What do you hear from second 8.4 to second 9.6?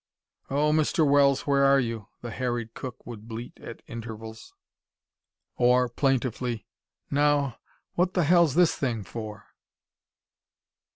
this thing for?"